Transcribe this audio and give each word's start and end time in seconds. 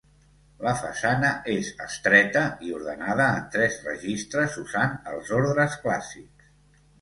La 0.67 0.71
façana 0.77 1.27
és 1.55 1.67
estreta 1.87 2.43
i 2.69 2.73
ordenada 2.77 3.27
en 3.43 3.45
tres 3.57 3.77
registres 3.89 4.57
usant 4.63 4.97
els 5.13 5.31
ordres 5.43 5.79
clàssics. 5.85 6.51